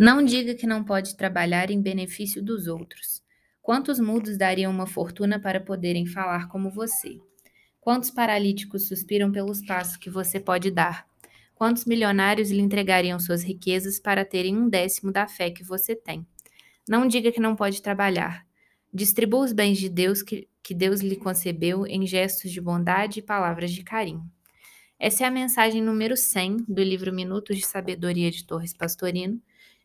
Não 0.00 0.24
diga 0.24 0.54
que 0.54 0.66
não 0.66 0.82
pode 0.82 1.14
trabalhar 1.14 1.70
em 1.70 1.78
benefício 1.78 2.42
dos 2.42 2.66
outros. 2.66 3.22
Quantos 3.60 4.00
mudos 4.00 4.38
dariam 4.38 4.72
uma 4.72 4.86
fortuna 4.86 5.38
para 5.38 5.60
poderem 5.60 6.06
falar 6.06 6.48
como 6.48 6.70
você? 6.70 7.20
Quantos 7.82 8.10
paralíticos 8.10 8.88
suspiram 8.88 9.30
pelos 9.30 9.60
passos 9.60 9.98
que 9.98 10.08
você 10.08 10.40
pode 10.40 10.70
dar? 10.70 11.06
Quantos 11.54 11.84
milionários 11.84 12.50
lhe 12.50 12.62
entregariam 12.62 13.20
suas 13.20 13.42
riquezas 13.42 14.00
para 14.00 14.24
terem 14.24 14.56
um 14.56 14.70
décimo 14.70 15.12
da 15.12 15.28
fé 15.28 15.50
que 15.50 15.62
você 15.62 15.94
tem? 15.94 16.26
Não 16.88 17.06
diga 17.06 17.30
que 17.30 17.38
não 17.38 17.54
pode 17.54 17.82
trabalhar. 17.82 18.46
Distribua 18.90 19.44
os 19.44 19.52
bens 19.52 19.76
de 19.76 19.90
Deus 19.90 20.22
que, 20.22 20.48
que 20.62 20.72
Deus 20.72 21.02
lhe 21.02 21.16
concebeu 21.16 21.86
em 21.86 22.06
gestos 22.06 22.50
de 22.50 22.58
bondade 22.58 23.18
e 23.18 23.22
palavras 23.22 23.70
de 23.70 23.84
carinho. 23.84 24.24
Essa 24.98 25.24
é 25.24 25.26
a 25.26 25.30
mensagem 25.30 25.82
número 25.82 26.16
100 26.16 26.64
do 26.66 26.82
livro 26.82 27.12
Minutos 27.12 27.58
de 27.58 27.66
Sabedoria 27.66 28.30
de 28.30 28.46
Torres 28.46 28.72
Pastorino 28.72 29.38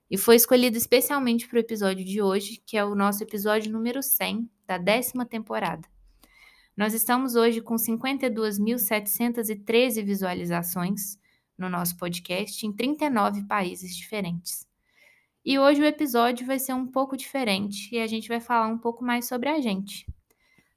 e 0.10 0.18
foi 0.18 0.36
escolhido 0.36 0.76
especialmente 0.78 1.48
para 1.48 1.58
o 1.58 1.60
episódio 1.60 2.04
de 2.06 2.22
hoje, 2.22 2.62
que 2.66 2.78
é 2.78 2.86
o 2.86 2.96
nosso 2.96 3.22
episódio 3.24 3.72
número 3.72 4.04
100 4.04 4.50
da 4.68 4.78
décima 4.78 5.26
temporada. 5.26 5.88
Nós 6.78 6.94
estamos 6.94 7.36
hoje 7.36 7.62
com 7.62 7.76
52.713 7.76 10.04
visualizações 10.04 11.18
no 11.58 11.70
nosso 11.70 11.96
podcast 11.98 12.68
em 12.68 12.74
39 12.74 13.46
países 13.46 13.96
diferentes. 13.96 14.68
E 15.44 15.58
hoje 15.58 15.82
o 15.82 15.86
episódio 15.86 16.46
vai 16.46 16.60
ser 16.60 16.74
um 16.74 16.86
pouco 16.86 17.16
diferente 17.16 17.96
e 17.96 18.00
a 18.00 18.08
gente 18.08 18.28
vai 18.28 18.42
falar 18.42 18.68
um 18.68 18.78
pouco 18.78 19.02
mais 19.04 19.28
sobre 19.28 19.48
a 19.48 19.62
gente. 19.62 20.06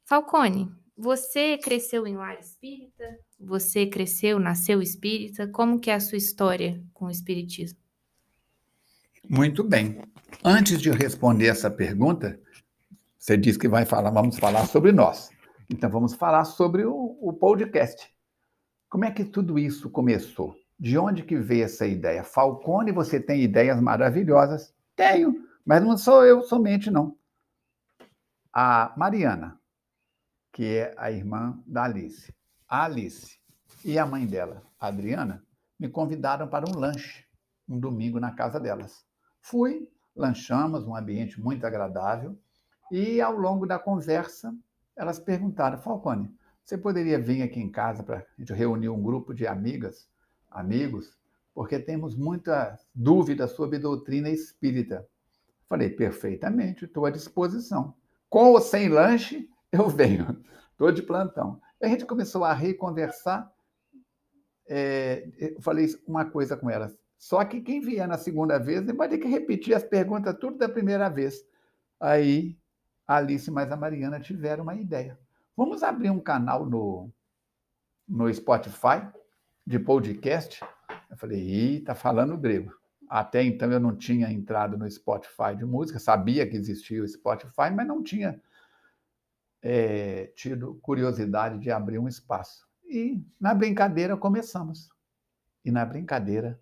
Falcone, 0.05 0.71
você 0.97 1.59
cresceu 1.59 2.07
em 2.07 2.17
lar 2.17 2.39
espírita? 2.39 3.19
Você 3.41 3.87
cresceu, 3.87 4.39
nasceu 4.39 4.81
espírita? 4.81 5.49
Como 5.49 5.81
que 5.81 5.91
é 5.91 5.95
a 5.95 6.01
sua 6.01 6.19
história 6.19 6.81
com 6.93 7.07
o 7.07 7.11
espiritismo? 7.11 7.88
Muito 9.31 9.63
bem. 9.63 10.01
Antes 10.43 10.81
de 10.81 10.91
responder 10.91 11.48
essa 11.48 11.71
pergunta, 11.71 12.41
você 13.19 13.37
disse 13.37 13.59
que 13.59 13.69
vai 13.69 13.85
falar, 13.85 14.11
vamos 14.11 14.39
falar 14.39 14.65
sobre 14.67 14.91
nós. 14.91 15.29
Então 15.69 15.91
vamos 15.91 16.15
falar 16.15 16.47
sobre 16.47 16.87
o, 16.87 17.19
o 17.20 17.31
podcast. 17.35 18.11
Como 18.89 19.05
é 19.05 19.11
que 19.11 19.27
tudo 19.27 19.59
isso 19.59 19.91
começou? 19.91 20.57
De 20.81 20.97
onde 20.97 21.23
que 21.23 21.37
veio 21.37 21.65
essa 21.65 21.87
ideia? 21.87 22.25
Falcone, 22.25 22.91
você 22.91 23.20
tem 23.20 23.43
ideias 23.43 23.79
maravilhosas? 23.83 24.75
Tenho, 24.97 25.47
mas 25.63 25.83
não 25.83 25.98
sou 25.98 26.25
eu 26.25 26.41
somente, 26.42 26.91
não. 26.91 27.15
A 28.51 28.95
Mariana, 28.97 29.61
que 30.55 30.65
é 30.65 30.95
a 30.97 31.13
irmã 31.13 31.63
da 31.67 31.85
Alice. 31.85 32.35
A 32.67 32.85
Alice 32.85 33.39
e 33.85 33.98
a 33.98 34.07
mãe 34.07 34.27
dela, 34.27 34.63
a 34.81 34.87
Adriana, 34.87 35.45
me 35.79 35.87
convidaram 35.87 36.48
para 36.48 36.65
um 36.67 36.79
lanche, 36.79 37.27
um 37.69 37.79
domingo 37.79 38.19
na 38.19 38.33
casa 38.33 38.59
delas. 38.59 39.07
Fui, 39.49 39.89
lanchamos, 40.15 40.87
um 40.87 40.95
ambiente 40.95 41.41
muito 41.41 41.67
agradável, 41.67 42.39
e 42.93 43.21
ao 43.21 43.35
longo 43.35 43.67
da 43.67 43.79
conversa, 43.79 44.55
elas 44.95 45.19
perguntaram, 45.19 45.79
Falcone, 45.79 46.31
você 46.63 46.77
poderia 46.77 47.19
vir 47.19 47.43
aqui 47.43 47.59
em 47.59 47.71
casa 47.71 48.03
para 48.03 48.19
a 48.19 48.25
gente 48.39 48.53
reunir 48.53 48.91
um 48.91 49.03
grupo 49.03 49.33
de 49.33 49.47
amigas 49.47 50.07
amigos, 50.51 51.19
porque 51.55 51.79
temos 51.79 52.15
muita 52.15 52.79
dúvida 52.95 53.47
sobre 53.47 53.79
doutrina 53.79 54.29
espírita. 54.29 55.07
Falei, 55.67 55.91
perfeitamente, 55.91 56.85
estou 56.85 57.07
à 57.07 57.11
disposição. 57.11 57.95
Com 58.29 58.53
ou 58.53 58.61
sem 58.61 58.89
lanche, 58.89 59.49
eu 59.73 59.89
venho. 59.89 60.45
Estou 60.73 60.93
de 60.93 61.03
plantão. 61.03 61.61
A 61.83 61.89
gente 61.89 62.05
começou 62.05 62.45
a 62.45 62.53
reconversar. 62.53 63.51
É, 64.67 65.27
eu 65.39 65.61
falei 65.61 65.87
uma 66.07 66.25
coisa 66.27 66.57
com 66.57 66.69
elas. 66.69 66.97
Só 67.19 67.44
que 67.44 67.61
quem 67.61 67.80
vier 67.80 68.06
na 68.06 68.16
segunda 68.16 68.58
vez 68.58 68.86
vai 68.92 69.08
ter 69.08 69.19
que 69.19 69.27
repetir 69.27 69.74
as 69.74 69.83
perguntas 69.83 70.36
tudo 70.38 70.56
da 70.56 70.69
primeira 70.69 71.08
vez. 71.08 71.44
Aí 72.00 72.56
a 73.06 73.16
Alice 73.16 73.50
mais 73.50 73.70
a 73.72 73.77
Mariana 73.77 74.20
tiveram 74.20 74.62
uma 74.62 74.77
ideia. 74.77 75.18
Vamos 75.57 75.83
abrir 75.83 76.11
um 76.11 76.20
canal 76.20 76.64
no, 76.64 77.12
no 78.07 78.33
Spotify 78.33 79.08
de 79.67 79.80
podcast. 79.80 80.61
Eu 81.11 81.17
falei, 81.17 81.40
ih, 81.40 81.80
tá 81.80 81.95
falando 81.95 82.39
grego. 82.39 82.73
Até 83.08 83.42
então 83.42 83.73
eu 83.73 83.80
não 83.80 83.96
tinha 83.96 84.30
entrado 84.30 84.78
no 84.78 84.89
Spotify 84.89 85.57
de 85.57 85.64
música, 85.64 85.98
sabia 85.98 86.48
que 86.48 86.57
existia 86.57 87.02
o 87.02 87.08
Spotify, 87.08 87.70
mas 87.74 87.86
não 87.86 88.02
tinha 88.02 88.40
é, 89.61 90.27
tido 90.36 90.77
curiosidade 90.83 91.58
de 91.58 91.70
abrir 91.70 91.98
um 91.98 92.07
espaço. 92.07 92.68
E 92.86 93.20
na 93.40 93.55
brincadeira 93.55 94.17
começamos. 94.17 94.90
E 95.64 95.70
na 95.73 95.84
brincadeira 95.84 96.61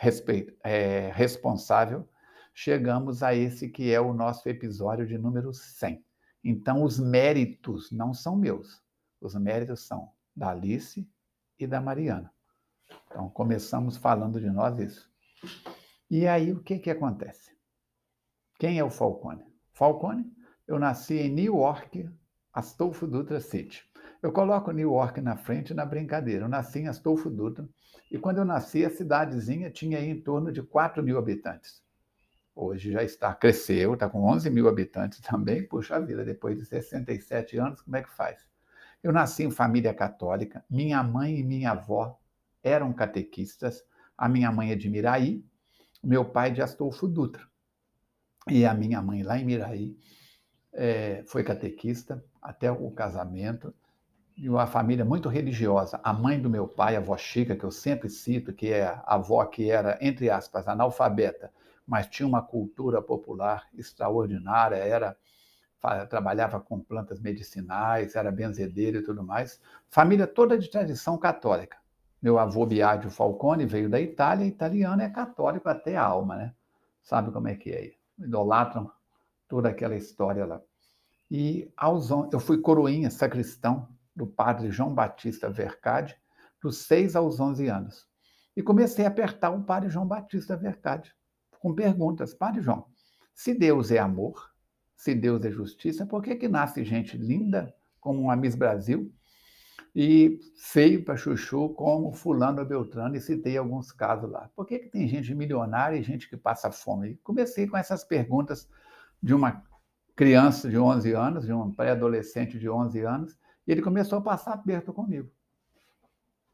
respeito, 0.00 0.56
é, 0.64 1.10
responsável, 1.12 2.08
chegamos 2.54 3.22
a 3.22 3.34
esse 3.34 3.68
que 3.68 3.92
é 3.92 4.00
o 4.00 4.14
nosso 4.14 4.48
episódio 4.48 5.06
de 5.06 5.18
número 5.18 5.52
100. 5.52 6.02
Então, 6.42 6.82
os 6.82 6.98
méritos 6.98 7.92
não 7.92 8.14
são 8.14 8.34
meus, 8.34 8.82
os 9.20 9.34
méritos 9.34 9.86
são 9.86 10.10
da 10.34 10.52
Alice 10.52 11.06
e 11.58 11.66
da 11.66 11.82
Mariana. 11.82 12.32
Então, 13.06 13.28
começamos 13.28 13.98
falando 13.98 14.40
de 14.40 14.48
nós 14.48 14.78
isso. 14.78 15.12
E 16.10 16.26
aí, 16.26 16.50
o 16.50 16.62
que, 16.62 16.78
que 16.78 16.90
acontece? 16.90 17.54
Quem 18.58 18.78
é 18.78 18.84
o 18.84 18.88
Falcone? 18.88 19.44
Falcone, 19.74 20.34
eu 20.66 20.78
nasci 20.78 21.18
em 21.18 21.30
New 21.30 21.56
York, 21.56 22.08
Astolfo 22.54 23.06
Dutra 23.06 23.38
City. 23.38 23.84
Eu 24.22 24.32
coloco 24.32 24.70
New 24.70 24.92
York 24.92 25.20
na 25.20 25.36
frente 25.36 25.72
na 25.72 25.86
brincadeira. 25.86 26.44
Eu 26.44 26.48
nasci 26.48 26.80
em 26.80 26.88
Astolfo 26.88 27.30
Dutra 27.30 27.66
e 28.10 28.18
quando 28.18 28.38
eu 28.38 28.44
nasci, 28.44 28.84
a 28.84 28.90
cidadezinha 28.90 29.70
tinha 29.70 29.98
em 29.98 30.20
torno 30.20 30.52
de 30.52 30.62
4 30.62 31.02
mil 31.02 31.16
habitantes. 31.16 31.82
Hoje 32.54 32.92
já 32.92 33.02
está, 33.02 33.32
cresceu, 33.32 33.94
está 33.94 34.10
com 34.10 34.22
11 34.24 34.50
mil 34.50 34.68
habitantes 34.68 35.20
também. 35.20 35.66
Puxa 35.66 35.98
vida, 36.00 36.22
depois 36.22 36.58
de 36.58 36.66
67 36.66 37.56
anos, 37.56 37.80
como 37.80 37.96
é 37.96 38.02
que 38.02 38.10
faz? 38.10 38.46
Eu 39.02 39.12
nasci 39.12 39.44
em 39.44 39.50
família 39.50 39.94
católica, 39.94 40.62
minha 40.68 41.02
mãe 41.02 41.38
e 41.38 41.42
minha 41.42 41.70
avó 41.70 42.18
eram 42.62 42.92
catequistas, 42.92 43.82
a 44.18 44.28
minha 44.28 44.52
mãe 44.52 44.72
é 44.72 44.76
de 44.76 44.90
Miraí, 44.90 45.42
meu 46.04 46.26
pai 46.26 46.52
de 46.52 46.60
Astolfo 46.60 47.08
Dutra. 47.08 47.48
E 48.46 48.66
a 48.66 48.74
minha 48.74 49.00
mãe 49.00 49.22
lá 49.22 49.38
em 49.38 49.46
Miraí 49.46 49.96
é, 50.74 51.24
foi 51.26 51.42
catequista 51.42 52.22
até 52.42 52.70
o 52.70 52.90
casamento, 52.90 53.74
e 54.40 54.48
uma 54.48 54.66
família 54.66 55.04
muito 55.04 55.28
religiosa. 55.28 56.00
A 56.02 56.14
mãe 56.14 56.40
do 56.40 56.48
meu 56.48 56.66
pai, 56.66 56.96
a 56.96 56.98
avó 56.98 57.14
Chica, 57.14 57.54
que 57.54 57.62
eu 57.62 57.70
sempre 57.70 58.08
cito, 58.08 58.54
que 58.54 58.72
é 58.72 58.86
a 58.86 59.02
avó 59.04 59.44
que 59.44 59.70
era, 59.70 59.98
entre 60.00 60.30
aspas, 60.30 60.66
analfabeta, 60.66 61.52
mas 61.86 62.06
tinha 62.06 62.26
uma 62.26 62.40
cultura 62.40 63.02
popular 63.02 63.66
extraordinária, 63.76 64.76
era 64.76 65.14
trabalhava 66.08 66.60
com 66.60 66.78
plantas 66.78 67.20
medicinais, 67.20 68.14
era 68.14 68.30
benzedeiro 68.30 68.98
e 68.98 69.02
tudo 69.02 69.22
mais. 69.22 69.60
Família 69.88 70.26
toda 70.26 70.58
de 70.58 70.70
tradição 70.70 71.16
católica. 71.16 71.78
Meu 72.20 72.38
avô 72.38 72.66
Biagio 72.66 73.10
Falcone 73.10 73.64
veio 73.64 73.88
da 73.88 74.00
Itália, 74.00 74.46
italiano 74.46 75.00
é 75.00 75.08
católico 75.08 75.68
até 75.68 75.96
a 75.96 76.02
alma, 76.02 76.36
né? 76.36 76.54
Sabe 77.02 77.30
como 77.30 77.48
é 77.48 77.54
que 77.54 77.70
é? 77.70 77.92
Idolatram 78.18 78.90
toda 79.48 79.70
aquela 79.70 79.96
história 79.96 80.44
lá. 80.44 80.60
E 81.30 81.70
aos 81.76 82.10
eu 82.10 82.40
fui 82.40 82.58
coroinha, 82.58 83.10
sacristão 83.10 83.88
do 84.20 84.26
padre 84.26 84.70
João 84.70 84.94
Batista 84.94 85.48
Vercade, 85.48 86.14
dos 86.62 86.84
6 86.84 87.16
aos 87.16 87.40
11 87.40 87.68
anos. 87.68 88.06
E 88.54 88.62
comecei 88.62 89.06
a 89.06 89.08
apertar 89.08 89.48
o 89.48 89.64
padre 89.64 89.88
João 89.88 90.06
Batista 90.06 90.58
Vercade 90.58 91.14
com 91.58 91.74
perguntas. 91.74 92.34
Padre 92.34 92.60
João, 92.60 92.84
se 93.34 93.54
Deus 93.54 93.90
é 93.90 93.98
amor, 93.98 94.50
se 94.94 95.14
Deus 95.14 95.42
é 95.46 95.50
justiça, 95.50 96.04
por 96.04 96.22
que, 96.22 96.36
que 96.36 96.48
nasce 96.48 96.84
gente 96.84 97.16
linda 97.16 97.74
como 97.98 98.20
uma 98.20 98.36
Miss 98.36 98.54
Brasil 98.54 99.10
e 99.94 100.38
feio 100.58 101.02
para 101.02 101.16
chuchu 101.16 101.70
como 101.70 102.12
fulano 102.12 102.62
Beltrano, 102.64 103.16
e 103.16 103.20
citei 103.20 103.56
alguns 103.56 103.90
casos 103.90 104.30
lá. 104.30 104.50
Por 104.54 104.66
que, 104.66 104.80
que 104.80 104.90
tem 104.90 105.08
gente 105.08 105.34
milionária 105.34 105.96
e 105.96 106.02
gente 106.02 106.28
que 106.28 106.36
passa 106.36 106.70
fome? 106.70 107.12
E 107.12 107.16
comecei 107.16 107.66
com 107.66 107.78
essas 107.78 108.04
perguntas 108.04 108.68
de 109.22 109.32
uma 109.32 109.64
criança 110.14 110.68
de 110.68 110.78
11 110.78 111.12
anos, 111.12 111.46
de 111.46 111.52
um 111.54 111.72
pré-adolescente 111.72 112.58
de 112.58 112.68
11 112.68 113.00
anos, 113.00 113.39
ele 113.70 113.82
começou 113.82 114.18
a 114.18 114.22
passar 114.22 114.52
aperto 114.54 114.92
comigo. 114.92 115.30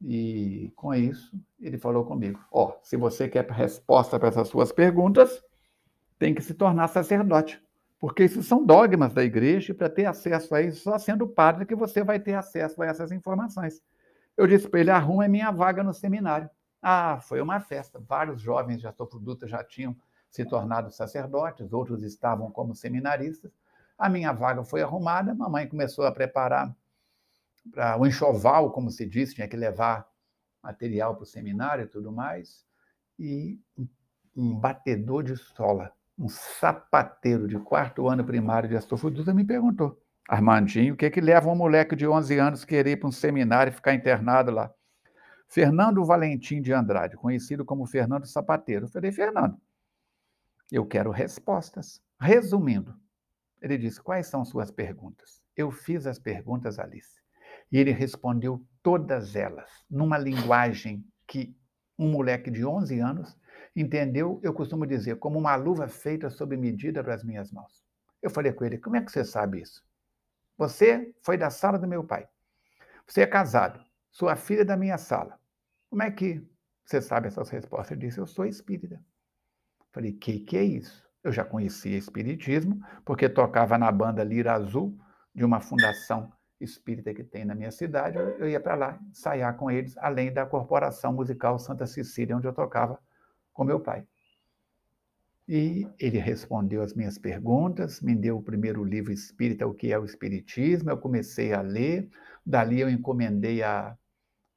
E 0.03 0.73
com 0.77 0.95
isso, 0.95 1.33
ele 1.59 1.79
falou 1.79 2.05
comigo: 2.05 2.39
Ó, 2.51 2.69
oh, 2.69 2.85
se 2.85 2.97
você 2.97 3.29
quer 3.29 3.49
resposta 3.51 4.19
para 4.19 4.29
essas 4.29 4.49
suas 4.49 4.71
perguntas, 4.71 5.43
tem 6.19 6.35
que 6.35 6.43
se 6.43 6.55
tornar 6.55 6.89
sacerdote. 6.89 7.63
Porque 7.99 8.25
isso 8.25 8.43
são 8.43 8.65
dogmas 8.65 9.15
da 9.15 9.25
igreja, 9.25 9.73
e 9.73 9.75
para 9.75 9.89
ter 9.89 10.05
acesso 10.05 10.55
a 10.55 10.61
isso, 10.61 10.83
só 10.83 10.99
sendo 10.99 11.27
padre 11.27 11.65
que 11.65 11.75
você 11.75 12.05
vai 12.05 12.21
ter 12.21 12.35
acesso 12.35 12.83
a 12.83 12.87
essas 12.87 13.11
informações. 13.11 13.83
Eu 14.37 14.47
disse 14.47 14.69
para 14.69 14.81
ele: 14.81 14.91
é 14.91 15.29
minha 15.29 15.51
vaga 15.51 15.83
no 15.83 15.95
seminário. 15.95 16.51
Ah, 16.83 17.19
foi 17.23 17.41
uma 17.41 17.59
festa. 17.59 17.99
Vários 17.99 18.41
jovens 18.41 18.83
já 18.83 18.95
Dutra 19.21 19.49
já 19.49 19.65
tinham 19.65 19.97
se 20.31 20.45
tornado 20.45 20.91
sacerdotes, 20.91 21.73
outros 21.73 22.03
estavam 22.03 22.51
como 22.51 22.75
seminaristas. 22.75 23.51
A 23.99 24.11
minha 24.11 24.31
vaga 24.33 24.63
foi 24.63 24.83
arrumada, 24.83 25.33
a 25.33 25.35
mamãe 25.35 25.67
começou 25.67 26.05
a 26.05 26.13
preparar 26.13 26.77
para 27.73 27.99
o 27.99 28.07
enxoval, 28.07 28.71
como 28.73 28.91
se 28.91 29.07
diz, 29.07 29.35
tinha 29.35 29.49
que 29.49 29.57
levar 29.57 30.07
material 30.63 31.15
para 31.15 31.23
o 31.23 31.27
seminário 31.27 31.85
e 31.85 31.89
tudo 31.89 32.13
mais. 32.13 32.65
E 33.19 33.61
um 34.37 34.55
batedor 34.59 35.23
de 35.23 35.37
sola, 35.37 35.93
um 36.19 36.29
sapateiro 36.29 37.47
de 37.47 37.59
quarto 37.59 38.09
ano 38.09 38.25
primário 38.25 38.69
de 38.69 38.77
Astolfo 38.77 39.11
me 39.11 39.45
perguntou, 39.45 40.01
Armandinho, 40.29 40.95
o 40.95 40.97
que, 40.97 41.07
é 41.07 41.11
que 41.11 41.21
leva 41.21 41.49
um 41.49 41.55
moleque 41.55 41.95
de 41.95 42.07
11 42.07 42.39
anos 42.39 42.65
querer 42.65 42.93
ir 42.93 42.97
para 42.97 43.09
um 43.09 43.13
seminário 43.13 43.71
e 43.71 43.75
ficar 43.75 43.95
internado 43.95 44.51
lá? 44.51 44.73
Fernando 45.49 46.05
Valentim 46.05 46.61
de 46.61 46.73
Andrade, 46.73 47.17
conhecido 47.17 47.65
como 47.65 47.87
Fernando 47.87 48.27
Sapateiro. 48.27 48.87
Eu 48.87 48.89
falei, 48.89 49.13
Fernando, 49.13 49.57
eu 50.71 50.85
quero 50.85 51.11
respostas. 51.11 52.03
Resumindo, 52.21 52.99
ele 53.63 53.79
disse: 53.79 54.03
Quais 54.03 54.27
são 54.27 54.45
suas 54.45 54.71
perguntas? 54.71 55.43
Eu 55.57 55.71
fiz 55.71 56.07
as 56.07 56.19
perguntas, 56.19 56.79
Alice. 56.79 57.21
E 57.71 57.79
ele 57.79 57.91
respondeu 57.91 58.65
todas 58.83 59.35
elas, 59.35 59.71
numa 59.91 60.17
linguagem 60.17 61.05
que 61.27 61.57
um 61.99 62.11
moleque 62.11 62.51
de 62.51 62.65
11 62.65 63.01
anos 63.01 63.37
entendeu, 63.75 64.41
eu 64.43 64.53
costumo 64.55 64.87
dizer, 64.87 65.17
como 65.17 65.39
uma 65.39 65.57
luva 65.57 65.89
feita 65.89 66.31
sob 66.31 66.57
medida 66.57 67.03
para 67.03 67.15
as 67.15 67.25
minhas 67.25 67.51
mãos. 67.51 67.85
Eu 68.23 68.31
falei 68.31 68.53
com 68.53 68.65
ele: 68.65 68.79
Como 68.79 68.97
é 68.97 69.03
que 69.03 69.11
você 69.11 69.25
sabe 69.25 69.61
isso? 69.61 69.85
Você 70.57 71.15
foi 71.23 71.37
da 71.37 71.51
sala 71.51 71.79
do 71.79 71.87
meu 71.87 72.03
pai. 72.03 72.27
Você 73.07 73.23
é 73.23 73.27
casado. 73.27 73.85
Sua 74.11 74.37
filha 74.37 74.63
é 74.63 74.65
da 74.65 74.77
minha 74.77 74.97
sala. 74.97 75.39
Como 75.91 76.03
é 76.03 76.11
que 76.11 76.43
você 76.85 77.01
sabe 77.01 77.29
essas 77.29 77.51
respostas? 77.51 77.93
Ele 77.93 78.07
disse: 78.07 78.19
Eu 78.19 78.27
sou 78.27 78.47
espírita. 78.47 79.01
Falei: 79.93 80.13
Que 80.13 80.41
que 80.41 80.57
é 80.57 80.65
isso? 80.65 81.07
Eu 81.23 81.33
já 81.33 81.45
conhecia 81.45 81.99
Espiritismo, 81.99 82.81
porque 83.05 83.29
tocava 83.29 83.77
na 83.77 83.91
banda 83.91 84.23
Lira 84.23 84.53
Azul, 84.53 84.97
de 85.35 85.45
uma 85.45 85.61
fundação 85.61 86.33
espírita 86.61 87.13
que 87.13 87.23
tem 87.23 87.45
na 87.45 87.55
minha 87.55 87.71
cidade. 87.71 88.17
Eu 88.17 88.49
ia 88.49 88.61
para 88.61 88.75
lá 88.75 89.01
ensaiar 89.11 89.57
com 89.57 89.71
eles, 89.71 89.97
além 89.99 90.33
da 90.33 90.47
Corporação 90.47 91.13
Musical 91.13 91.59
Santa 91.59 91.87
Cecília, 91.87 92.37
onde 92.37 92.47
eu 92.47 92.53
tocava 92.53 92.99
com 93.53 93.65
meu 93.65 93.81
pai. 93.81 94.07
E 95.49 95.87
ele 95.99 96.19
respondeu 96.19 96.83
as 96.83 96.93
minhas 96.93 97.19
perguntas, 97.19 98.01
me 98.01 98.17
deu 98.17 98.37
o 98.37 98.43
primeiro 98.43 98.83
livro 98.83 99.13
espírita, 99.13 99.67
O 99.67 99.75
que 99.75 99.93
é 99.93 99.99
o 99.99 100.05
Espiritismo. 100.05 100.91
Eu 100.91 100.99
comecei 100.99 101.53
a 101.53 101.61
ler, 101.61 102.09
dali 102.45 102.81
eu 102.81 102.91
encomendei 102.91 103.63
a. 103.63 103.97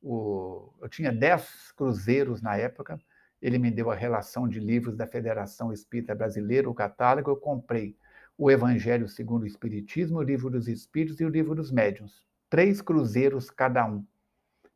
O, 0.01 0.73
eu 0.81 0.89
tinha 0.89 1.11
dez 1.11 1.73
cruzeiros 1.75 2.41
na 2.41 2.55
época, 2.55 2.97
ele 3.41 3.59
me 3.59 3.69
deu 3.69 3.91
a 3.91 3.95
relação 3.95 4.47
de 4.47 4.59
livros 4.59 4.95
da 4.95 5.05
Federação 5.05 5.71
Espírita 5.71 6.15
Brasileira, 6.15 6.69
o 6.69 6.73
catálogo, 6.73 7.29
eu 7.29 7.37
comprei 7.37 7.95
o 8.39 8.49
Evangelho 8.49 9.09
segundo 9.09 9.43
o 9.43 9.45
Espiritismo, 9.45 10.17
o 10.17 10.23
Livro 10.23 10.49
dos 10.49 10.69
Espíritos 10.69 11.19
e 11.19 11.25
o 11.25 11.29
Livro 11.29 11.53
dos 11.53 11.73
Médiuns. 11.73 12.25
Três 12.49 12.81
cruzeiros 12.81 13.51
cada 13.51 13.85
um. 13.85 14.05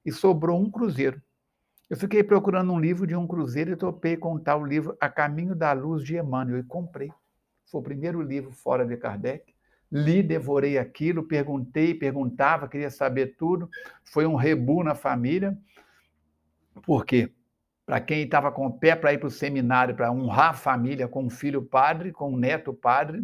E 0.06 0.12
sobrou 0.12 0.62
um 0.62 0.70
cruzeiro. 0.70 1.22
Eu 1.90 1.96
fiquei 1.96 2.22
procurando 2.22 2.74
um 2.74 2.80
livro 2.80 3.08
de 3.08 3.16
um 3.16 3.26
cruzeiro 3.26 3.72
e 3.72 3.78
topei 3.78 4.18
com 4.18 4.38
tal 4.38 4.66
livro 4.66 4.98
A 5.00 5.08
Caminho 5.08 5.56
da 5.56 5.72
Luz 5.72 6.04
de 6.04 6.18
Emmanuel 6.18 6.60
e 6.60 6.64
comprei. 6.64 7.10
Foi 7.72 7.80
o 7.80 7.84
primeiro 7.84 8.22
livro 8.22 8.52
fora 8.52 8.86
de 8.86 8.98
Kardec. 8.98 9.56
Li, 9.90 10.22
devorei 10.22 10.78
aquilo, 10.78 11.24
perguntei, 11.24 11.94
perguntava, 11.94 12.68
queria 12.68 12.90
saber 12.90 13.38
tudo. 13.38 13.70
Foi 14.04 14.26
um 14.26 14.36
rebu 14.36 14.84
na 14.84 14.94
família. 14.94 15.58
Por 16.86 17.06
quê? 17.06 17.32
para 17.86 18.00
quem 18.00 18.24
estava 18.24 18.52
com 18.52 18.66
o 18.66 18.72
pé 18.72 18.96
para 18.96 19.14
ir 19.14 19.18
para 19.18 19.28
o 19.28 19.32
seminário, 19.32 19.96
para 19.96 20.12
honrar 20.12 20.52
a 20.52 20.54
família 20.54 21.08
com 21.08 21.26
um 21.26 21.30
filho 21.30 21.62
padre, 21.62 22.14
com 22.14 22.32
um 22.32 22.38
neto 22.38 22.74
padre, 22.74 23.22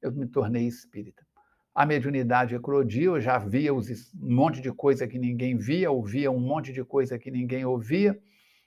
eu 0.00 0.12
me 0.12 0.26
tornei 0.26 0.66
espírita. 0.66 1.26
A 1.74 1.86
mediunidade 1.86 2.54
eclodia, 2.54 3.04
eu 3.04 3.20
já 3.20 3.38
via 3.38 3.72
um 3.72 3.82
monte 4.14 4.60
de 4.60 4.72
coisa 4.72 5.06
que 5.06 5.18
ninguém 5.18 5.56
via, 5.56 5.90
ouvia 5.90 6.30
um 6.30 6.40
monte 6.40 6.72
de 6.72 6.84
coisa 6.84 7.18
que 7.18 7.30
ninguém 7.30 7.64
ouvia. 7.64 8.18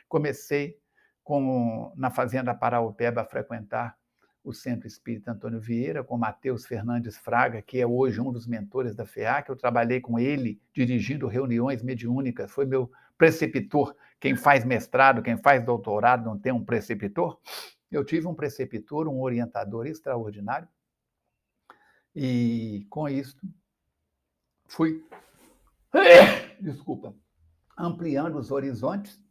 Comecei 0.07 0.77
com, 1.23 1.93
na 1.97 2.09
Fazenda 2.09 2.53
Paraupeba 2.53 3.21
a 3.21 3.25
frequentar 3.25 3.97
o 4.43 4.53
Centro 4.53 4.87
Espírita 4.87 5.31
Antônio 5.31 5.59
Vieira, 5.59 6.03
com 6.03 6.17
Matheus 6.17 6.65
Fernandes 6.65 7.17
Fraga, 7.17 7.61
que 7.61 7.79
é 7.79 7.85
hoje 7.85 8.19
um 8.19 8.31
dos 8.31 8.47
mentores 8.47 8.95
da 8.95 9.05
FEAC. 9.05 9.49
Eu 9.49 9.55
trabalhei 9.55 10.01
com 10.01 10.17
ele 10.17 10.59
dirigindo 10.73 11.27
reuniões 11.27 11.83
mediúnicas, 11.83 12.51
foi 12.51 12.65
meu 12.65 12.91
preceptor. 13.17 13.95
Quem 14.19 14.35
faz 14.35 14.65
mestrado, 14.65 15.21
quem 15.21 15.37
faz 15.37 15.63
doutorado 15.63 16.25
não 16.25 16.39
tem 16.39 16.51
um 16.51 16.63
preceptor? 16.63 17.39
Eu 17.91 18.03
tive 18.03 18.25
um 18.25 18.33
preceptor, 18.33 19.07
um 19.07 19.21
orientador 19.21 19.85
extraordinário. 19.85 20.67
E 22.15 22.85
com 22.89 23.07
isso 23.07 23.37
fui 24.67 25.03
desculpa, 26.59 27.15
ampliando 27.77 28.37
os 28.37 28.51
horizontes. 28.51 29.21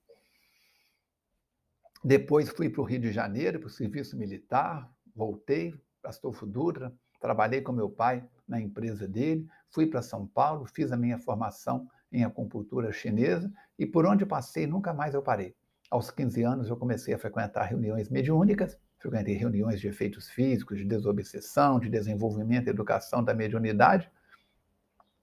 Depois 2.02 2.48
fui 2.48 2.70
para 2.70 2.80
o 2.80 2.84
Rio 2.84 3.00
de 3.00 3.12
Janeiro, 3.12 3.58
para 3.58 3.66
o 3.66 3.70
serviço 3.70 4.16
militar, 4.16 4.90
voltei, 5.14 5.74
Astolfo 6.02 6.46
Dutra, 6.46 6.94
trabalhei 7.20 7.60
com 7.60 7.72
meu 7.72 7.90
pai 7.90 8.26
na 8.48 8.60
empresa 8.60 9.06
dele, 9.06 9.46
fui 9.68 9.86
para 9.86 10.00
São 10.00 10.26
Paulo, 10.26 10.66
fiz 10.66 10.90
a 10.92 10.96
minha 10.96 11.18
formação 11.18 11.86
em 12.10 12.24
acupuntura 12.24 12.92
chinesa 12.92 13.52
e 13.78 13.86
por 13.86 14.06
onde 14.06 14.24
passei 14.26 14.66
nunca 14.66 14.92
mais 14.92 15.14
eu 15.14 15.22
parei. 15.22 15.54
Aos 15.90 16.10
15 16.10 16.42
anos 16.42 16.68
eu 16.68 16.76
comecei 16.76 17.12
a 17.12 17.18
frequentar 17.18 17.64
reuniões 17.64 18.08
mediúnicas, 18.08 18.78
frequentei 19.00 19.34
reuniões 19.34 19.80
de 19.80 19.88
efeitos 19.88 20.28
físicos, 20.28 20.78
de 20.78 20.84
desobsessão, 20.84 21.80
de 21.80 21.88
desenvolvimento 21.88 22.66
e 22.66 22.70
educação 22.70 23.24
da 23.24 23.34
mediunidade. 23.34 24.10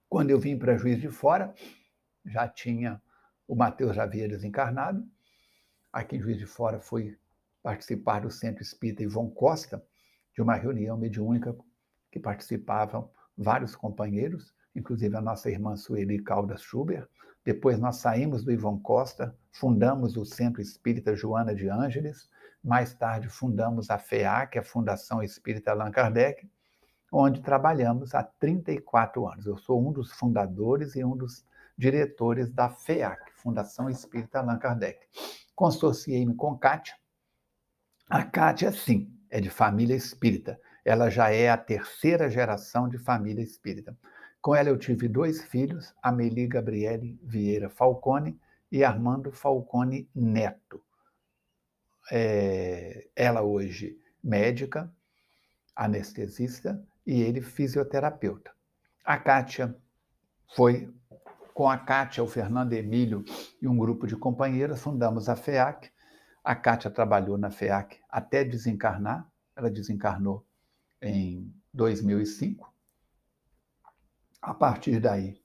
Quando 0.10 0.32
eu 0.32 0.40
vim 0.40 0.58
para 0.58 0.76
Juiz 0.76 1.00
de 1.00 1.10
Fora, 1.10 1.54
já 2.26 2.48
tinha, 2.48 3.00
o 3.48 3.56
Mateus 3.56 3.96
já 3.96 4.04
havia 4.04 4.28
desencarnado. 4.28 5.08
Aqui 5.94 6.16
em 6.16 6.22
Juiz 6.22 6.38
de 6.38 6.48
Fora 6.48 6.80
fui 6.80 7.18
participar 7.62 8.22
do 8.22 8.32
Centro 8.32 8.64
Espírita 8.64 9.04
Ivon 9.04 9.30
Costa, 9.30 9.84
de 10.34 10.42
uma 10.42 10.56
reunião 10.56 10.98
mediúnica 10.98 11.56
que 12.12 12.20
participavam 12.20 13.12
vários 13.38 13.76
companheiros, 13.76 14.56
inclusive 14.76 15.16
a 15.16 15.22
nossa 15.22 15.52
irmã 15.52 15.76
Sueli 15.76 16.20
Caldas 16.24 16.64
Schubert. 16.64 17.08
Depois 17.46 17.78
nós 17.78 17.98
saímos 17.98 18.44
do 18.44 18.52
Ivon 18.52 18.80
Costa, 18.80 19.38
fundamos 19.52 20.18
o 20.18 20.26
Centro 20.26 20.62
Espírita 20.62 21.16
Joana 21.16 21.54
de 21.54 21.70
Ângeles, 21.70 22.30
mais 22.64 22.94
tarde 22.94 23.30
fundamos 23.30 23.90
a 23.90 23.98
FEAC, 23.98 24.60
a 24.60 24.64
Fundação 24.64 25.24
Espírita 25.24 25.72
Allan 25.72 25.92
Kardec, 25.92 26.50
onde 27.12 27.42
trabalhamos 27.42 28.14
há 28.14 28.24
34 28.24 29.28
anos. 29.28 29.46
Eu 29.46 29.58
sou 29.58 29.88
um 29.88 29.92
dos 29.92 30.12
fundadores 30.12 30.96
e 30.96 31.04
um 31.04 31.16
dos 31.16 31.46
diretores 31.78 32.50
da 32.52 32.70
FEAC, 32.70 33.32
Fundação 33.36 33.90
Espírita 33.90 34.40
Allan 34.40 34.58
Kardec. 34.58 35.00
Consorciei-me 35.56 36.36
com 36.36 36.58
Kátia. 36.58 36.96
A 38.10 38.24
Kátia, 38.24 38.72
sim, 38.72 39.12
é 39.30 39.40
de 39.40 39.50
família 39.50 39.96
espírita. 39.96 40.60
Ela 40.84 41.10
já 41.10 41.30
é 41.30 41.50
a 41.50 41.58
terceira 41.58 42.30
geração 42.30 42.88
de 42.88 42.98
família 42.98 43.44
espírita. 43.44 43.98
Com 44.42 44.56
ela 44.56 44.70
eu 44.70 44.78
tive 44.78 45.08
dois 45.08 45.44
filhos, 45.44 45.94
Amelie 46.02 46.48
Gabriele 46.48 47.20
Vieira 47.22 47.70
Falcone 47.70 48.40
e 48.72 48.84
Armando 48.84 49.32
Falcone 49.32 50.10
Neto. 50.16 50.82
É, 52.12 53.08
ela 53.16 53.42
hoje 53.42 54.00
médica, 54.24 54.92
anestesista 55.76 56.84
e 57.06 57.22
ele 57.22 57.42
fisioterapeuta. 57.42 58.52
A 59.06 59.18
Kátia 59.18 59.76
foi 60.56 60.94
com 61.54 61.70
a 61.70 61.78
Kátia, 61.78 62.24
o 62.24 62.28
Fernando 62.28 62.74
Emílio 62.74 63.24
e 63.62 63.68
um 63.68 63.78
grupo 63.78 64.06
de 64.06 64.16
companheiras, 64.16 64.82
fundamos 64.82 65.28
a 65.30 65.36
FEAC. 65.36 65.90
A 66.44 66.56
Kátia 66.56 66.92
trabalhou 66.92 67.38
na 67.38 67.50
FEAC 67.50 68.00
até 68.10 68.44
desencarnar, 68.44 69.28
ela 69.56 69.70
desencarnou 69.70 70.46
em 71.02 71.52
2005. 71.74 72.72
A 74.42 74.54
partir 74.54 75.00
daí, 75.00 75.42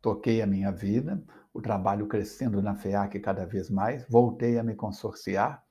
toquei 0.00 0.40
a 0.40 0.46
minha 0.46 0.70
vida, 0.70 1.22
o 1.52 1.60
trabalho 1.60 2.06
crescendo 2.06 2.62
na 2.62 2.74
FEAC 2.74 3.18
cada 3.18 3.44
vez 3.44 3.68
mais, 3.68 4.06
voltei 4.08 4.58
a 4.58 4.62
me 4.62 4.74
consorciar 4.74 5.64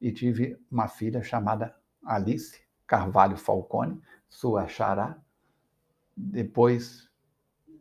e 0.00 0.12
tive 0.12 0.58
uma 0.70 0.88
filha 0.88 1.22
chamada 1.22 1.74
Alice 2.04 2.60
Carvalho 2.86 3.36
Falcone, 3.36 4.00
sua 4.28 4.66
xará. 4.66 5.18
Depois, 6.16 7.08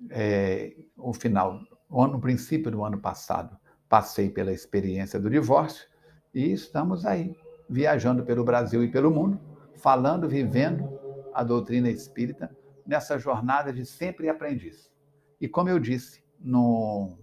é, 0.09 0.75
o 0.95 1.13
final, 1.13 1.59
no 1.89 2.19
princípio 2.19 2.71
do 2.71 2.83
ano 2.83 3.00
passado, 3.00 3.57
passei 3.88 4.29
pela 4.29 4.51
experiência 4.51 5.19
do 5.19 5.29
divórcio 5.29 5.88
e 6.33 6.51
estamos 6.51 7.05
aí, 7.05 7.36
viajando 7.69 8.24
pelo 8.24 8.43
Brasil 8.43 8.83
e 8.83 8.91
pelo 8.91 9.09
mundo, 9.09 9.39
falando, 9.75 10.27
vivendo 10.27 11.00
a 11.33 11.43
doutrina 11.43 11.89
espírita 11.89 12.55
nessa 12.86 13.17
jornada 13.17 13.71
de 13.71 13.86
sempre 13.86 14.29
aprendiz. 14.29 14.91
E 15.39 15.47
como 15.47 15.69
eu 15.69 15.79
disse 15.79 16.24
no, 16.39 17.17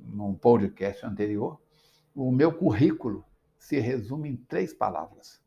num 0.00 0.34
podcast 0.34 1.04
anterior, 1.04 1.60
o 2.14 2.30
meu 2.30 2.52
currículo 2.52 3.24
se 3.64 3.80
resume 3.80 4.28
em 4.28 4.36
três 4.36 4.74
palavras: 4.74 5.40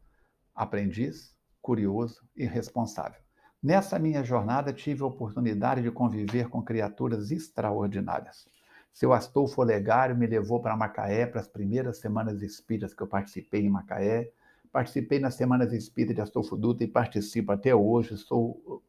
aprendiz, 0.55 1.35
curioso 1.61 2.27
e 2.35 2.45
responsável. 2.45 3.21
Nessa 3.61 3.99
minha 3.99 4.23
jornada, 4.23 4.73
tive 4.73 5.03
a 5.03 5.05
oportunidade 5.05 5.83
de 5.83 5.91
conviver 5.91 6.49
com 6.49 6.63
criaturas 6.63 7.29
extraordinárias. 7.29 8.47
Seu 8.91 9.13
Astolfo 9.13 9.61
Olegário 9.61 10.17
me 10.17 10.25
levou 10.25 10.59
para 10.59 10.75
Macaé, 10.75 11.27
para 11.27 11.41
as 11.41 11.47
primeiras 11.47 11.99
semanas 11.99 12.41
espíritas 12.41 12.91
que 12.91 13.03
eu 13.03 13.07
participei 13.07 13.61
em 13.61 13.69
Macaé. 13.69 14.31
Participei 14.71 15.19
nas 15.19 15.35
Semanas 15.35 15.71
Espíritas 15.71 16.15
de 16.15 16.21
Astolfo 16.21 16.57
Dutra 16.57 16.83
e 16.83 16.87
participo 16.87 17.51
até 17.51 17.73
hoje. 17.73 18.17
Sou 18.17 18.83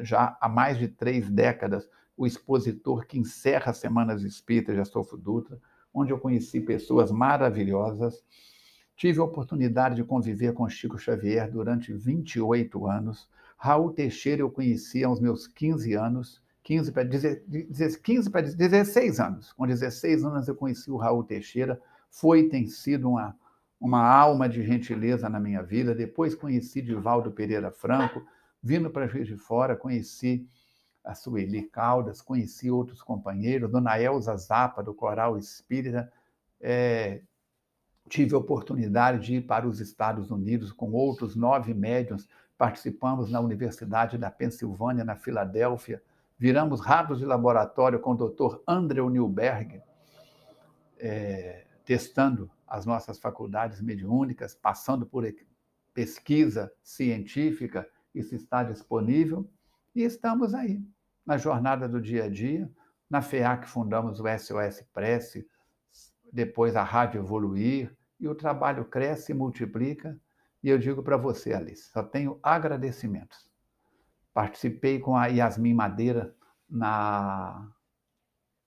já 0.00 0.36
há 0.38 0.48
mais 0.48 0.78
de 0.78 0.88
três 0.88 1.30
décadas 1.30 1.88
o 2.16 2.26
expositor 2.26 3.06
que 3.06 3.18
encerra 3.18 3.70
as 3.70 3.78
Semanas 3.78 4.22
Espíritas 4.22 4.74
de 4.74 4.80
Astolfo 4.82 5.16
Dutra, 5.16 5.58
onde 5.92 6.12
eu 6.12 6.18
conheci 6.18 6.60
pessoas 6.60 7.10
maravilhosas. 7.10 8.22
Tive 8.96 9.20
a 9.20 9.24
oportunidade 9.24 9.96
de 9.96 10.04
conviver 10.04 10.54
com 10.54 10.66
Chico 10.68 10.98
Xavier 10.98 11.50
durante 11.50 11.92
28 11.92 12.86
anos. 12.86 13.28
Raul 13.58 13.92
Teixeira 13.92 14.40
eu 14.40 14.50
conheci 14.50 15.04
aos 15.04 15.20
meus 15.20 15.46
15 15.46 15.92
anos, 15.92 16.42
15 16.62 16.92
para 16.92 17.06
15 17.06 18.30
para 18.30 18.42
16 18.42 19.20
anos. 19.20 19.52
Com 19.52 19.66
16 19.66 20.24
anos 20.24 20.48
eu 20.48 20.54
conheci 20.54 20.90
o 20.90 20.96
Raul 20.96 21.22
Teixeira. 21.24 21.78
Foi 22.10 22.40
e 22.40 22.48
tem 22.48 22.66
sido 22.66 23.10
uma, 23.10 23.36
uma 23.78 24.02
alma 24.02 24.48
de 24.48 24.62
gentileza 24.62 25.28
na 25.28 25.38
minha 25.38 25.62
vida. 25.62 25.94
Depois 25.94 26.34
conheci 26.34 26.80
Divaldo 26.80 27.30
Pereira 27.30 27.70
Franco. 27.70 28.26
Vindo 28.62 28.90
para 28.90 29.06
Juiz 29.06 29.28
de 29.28 29.36
Fora, 29.36 29.76
conheci 29.76 30.48
a 31.04 31.14
Sueli 31.14 31.62
Caldas, 31.64 32.22
conheci 32.22 32.70
outros 32.70 33.00
companheiros, 33.02 33.70
Dona 33.70 34.00
Elza 34.00 34.36
Zapa, 34.36 34.82
do 34.82 34.94
Coral 34.94 35.38
Espírita. 35.38 36.10
É, 36.60 37.20
tive 38.08 38.34
a 38.34 38.38
oportunidade 38.38 39.24
de 39.24 39.36
ir 39.36 39.42
para 39.42 39.66
os 39.66 39.80
Estados 39.80 40.30
Unidos 40.30 40.72
com 40.72 40.92
outros 40.92 41.34
nove 41.34 41.74
médiums. 41.74 42.28
Participamos 42.56 43.30
na 43.30 43.40
Universidade 43.40 44.16
da 44.16 44.30
Pensilvânia, 44.30 45.04
na 45.04 45.16
Filadélfia. 45.16 46.02
Viramos 46.38 46.80
ratos 46.80 47.18
de 47.18 47.24
laboratório 47.24 47.98
com 48.00 48.12
o 48.12 48.28
Dr. 48.28 48.60
Andrew 48.66 49.08
Newberg, 49.08 49.80
é, 50.98 51.66
testando 51.84 52.50
as 52.66 52.84
nossas 52.84 53.18
faculdades 53.18 53.80
mediúnicas, 53.80 54.54
passando 54.54 55.06
por 55.06 55.24
pesquisa 55.94 56.70
científica, 56.82 57.88
isso 58.14 58.34
está 58.34 58.62
disponível, 58.62 59.48
e 59.94 60.02
estamos 60.02 60.52
aí 60.52 60.82
na 61.24 61.38
jornada 61.38 61.88
do 61.88 62.00
dia 62.00 62.24
a 62.24 62.28
dia. 62.28 62.70
Na 63.08 63.22
FEAC 63.22 63.66
fundamos 63.68 64.20
o 64.20 64.24
SOS 64.26 64.84
Prece, 64.92 65.48
depois 66.36 66.76
a 66.76 66.82
Rádio 66.82 67.22
Evoluir, 67.22 67.96
e 68.20 68.28
o 68.28 68.34
trabalho 68.34 68.84
cresce 68.84 69.32
e 69.32 69.34
multiplica. 69.34 70.18
E 70.62 70.68
eu 70.68 70.78
digo 70.78 71.02
para 71.02 71.16
você, 71.16 71.54
Alice, 71.54 71.90
só 71.90 72.02
tenho 72.02 72.38
agradecimentos. 72.42 73.48
Participei 74.34 74.98
com 74.98 75.16
a 75.16 75.26
Yasmin 75.26 75.72
Madeira 75.72 76.34
na, 76.68 77.70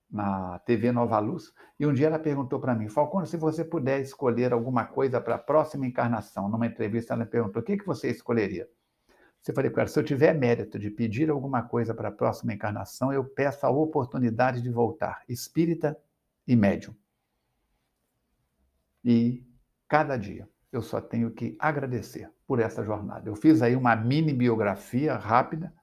na 0.10 0.58
TV 0.60 0.92
Nova 0.92 1.20
Luz, 1.20 1.54
e 1.80 1.86
um 1.86 1.94
dia 1.94 2.08
ela 2.08 2.18
perguntou 2.18 2.60
para 2.60 2.74
mim, 2.74 2.90
Falcone, 2.90 3.28
se 3.28 3.38
você 3.38 3.64
puder 3.64 4.02
escolher 4.02 4.52
alguma 4.52 4.86
coisa 4.86 5.22
para 5.22 5.36
a 5.36 5.40
próxima 5.40 5.86
encarnação, 5.86 6.50
numa 6.50 6.66
entrevista 6.66 7.14
ela 7.14 7.26
perguntou, 7.26 7.62
o 7.62 7.66
que, 7.66 7.78
que 7.78 7.86
você 7.86 8.10
escolheria? 8.10 8.68
Você 9.42 9.54
falei 9.54 9.70
para 9.70 9.84
ela, 9.84 9.90
se 9.90 10.00
eu 10.00 10.04
tiver 10.04 10.34
mérito 10.34 10.80
de 10.80 10.90
pedir 10.90 11.30
alguma 11.30 11.62
coisa 11.62 11.94
para 11.94 12.10
a 12.10 12.12
próxima 12.12 12.54
encarnação, 12.54 13.14
eu 13.14 13.24
peço 13.24 13.66
a 13.66 13.70
oportunidade 13.70 14.62
de 14.62 14.72
voltar, 14.72 15.24
espírita 15.30 15.96
e 16.48 16.56
médium. 16.56 16.96
E 19.04 19.44
cada 19.88 20.18
dia 20.18 20.48
eu 20.72 20.82
só 20.82 21.02
tenho 21.02 21.32
que 21.32 21.56
agradecer 21.60 22.32
por 22.46 22.60
essa 22.60 22.84
jornada. 22.84 23.30
Eu 23.30 23.36
fiz 23.36 23.62
aí 23.62 23.76
uma 23.76 23.96
mini 23.96 24.34
biografia 24.34 25.16
rápida 25.16 25.74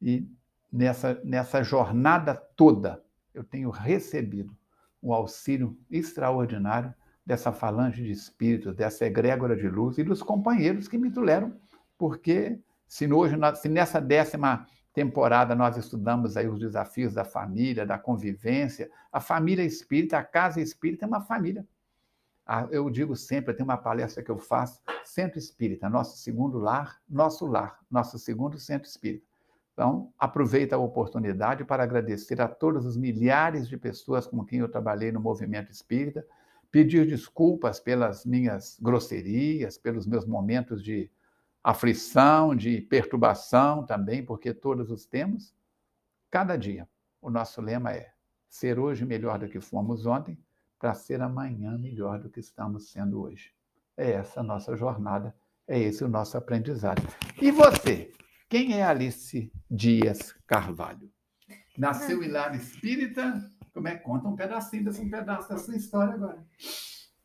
e 0.00 0.28
nessa, 0.72 1.20
nessa 1.24 1.62
jornada 1.62 2.34
toda 2.34 3.02
eu 3.34 3.44
tenho 3.44 3.70
recebido 3.70 4.56
um 5.02 5.12
auxílio 5.12 5.78
extraordinário 5.90 6.92
dessa 7.24 7.52
falange 7.52 8.02
de 8.02 8.10
espíritos, 8.10 8.74
dessa 8.74 9.04
egrégora 9.04 9.56
de 9.56 9.68
luz 9.68 9.98
e 9.98 10.04
dos 10.04 10.22
companheiros 10.22 10.86
que 10.86 10.96
me 10.96 11.10
toleram, 11.10 11.54
porque 11.98 12.58
se, 12.86 13.12
hoje, 13.12 13.36
se 13.56 13.68
nessa 13.68 14.00
décima 14.00 14.66
temporada 14.92 15.54
nós 15.54 15.76
estudamos 15.76 16.36
aí 16.36 16.48
os 16.48 16.60
desafios 16.60 17.14
da 17.14 17.24
família, 17.24 17.84
da 17.84 17.98
convivência, 17.98 18.90
a 19.12 19.20
família 19.20 19.64
espírita, 19.64 20.16
a 20.16 20.24
casa 20.24 20.60
espírita 20.60 21.04
é 21.04 21.08
uma 21.08 21.20
família. 21.20 21.66
Ah, 22.46 22.68
eu 22.70 22.88
digo 22.88 23.16
sempre, 23.16 23.52
tem 23.52 23.64
uma 23.64 23.76
palestra 23.76 24.22
que 24.22 24.30
eu 24.30 24.38
faço, 24.38 24.80
Centro 25.04 25.36
Espírita, 25.36 25.90
nosso 25.90 26.16
segundo 26.18 26.58
lar, 26.58 27.02
nosso 27.08 27.44
lar, 27.44 27.80
nosso 27.90 28.20
segundo 28.20 28.56
Centro 28.56 28.88
Espírita. 28.88 29.26
Então, 29.72 30.12
aproveita 30.16 30.76
a 30.76 30.78
oportunidade 30.78 31.64
para 31.64 31.82
agradecer 31.82 32.40
a 32.40 32.48
todos 32.48 32.86
os 32.86 32.96
milhares 32.96 33.68
de 33.68 33.76
pessoas 33.76 34.26
com 34.26 34.44
quem 34.44 34.60
eu 34.60 34.68
trabalhei 34.68 35.10
no 35.10 35.20
movimento 35.20 35.70
espírita, 35.72 36.24
pedir 36.70 37.06
desculpas 37.06 37.80
pelas 37.80 38.24
minhas 38.24 38.78
grosserias, 38.80 39.76
pelos 39.76 40.06
meus 40.06 40.24
momentos 40.24 40.82
de 40.82 41.10
aflição, 41.64 42.54
de 42.54 42.80
perturbação 42.80 43.84
também, 43.84 44.24
porque 44.24 44.54
todos 44.54 44.90
os 44.90 45.04
temos. 45.04 45.52
Cada 46.30 46.56
dia, 46.56 46.88
o 47.20 47.28
nosso 47.28 47.60
lema 47.60 47.92
é 47.92 48.12
ser 48.48 48.78
hoje 48.78 49.04
melhor 49.04 49.38
do 49.38 49.48
que 49.48 49.60
fomos 49.60 50.06
ontem, 50.06 50.38
para 50.86 50.94
ser 50.94 51.20
amanhã 51.20 51.76
melhor 51.76 52.20
do 52.20 52.30
que 52.30 52.38
estamos 52.38 52.92
sendo 52.92 53.20
hoje. 53.20 53.52
É 53.96 54.12
essa 54.12 54.38
a 54.38 54.42
nossa 54.44 54.76
jornada, 54.76 55.34
é 55.66 55.76
esse 55.80 56.04
o 56.04 56.08
nosso 56.08 56.36
aprendizado. 56.36 57.02
E 57.42 57.50
você? 57.50 58.12
Quem 58.48 58.78
é 58.78 58.84
Alice 58.84 59.50
Dias 59.68 60.32
Carvalho? 60.46 61.10
Nasceu 61.76 62.22
em 62.22 62.56
espírita? 62.56 63.50
Como 63.74 63.88
é? 63.88 63.96
Conta 63.96 64.28
um 64.28 64.36
pedacinho 64.36 64.84
desse 64.84 65.00
um 65.00 65.10
pedaço 65.10 65.48
da 65.48 65.58
sua 65.58 65.74
história 65.74 66.14
agora. 66.14 66.46